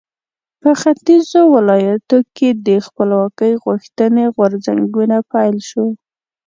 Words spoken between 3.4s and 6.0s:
غوښتنې غورځنګونو پیل شو.